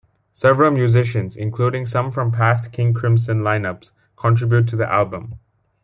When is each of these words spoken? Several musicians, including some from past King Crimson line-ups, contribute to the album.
Several 0.33 0.71
musicians, 0.71 1.35
including 1.35 1.85
some 1.85 2.09
from 2.09 2.31
past 2.31 2.71
King 2.71 2.91
Crimson 2.91 3.43
line-ups, 3.43 3.91
contribute 4.15 4.67
to 4.69 4.75
the 4.75 4.91
album. 4.91 5.35